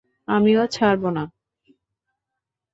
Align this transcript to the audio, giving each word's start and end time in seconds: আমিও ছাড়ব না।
আমিও 0.27 0.63
ছাড়ব 0.67 1.03
না। 1.15 1.23